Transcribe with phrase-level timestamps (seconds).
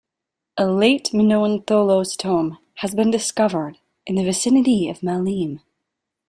[0.57, 3.77] A Late Minoan tholos tomb has been discovered
[4.07, 5.59] in the vicinity of Maleme.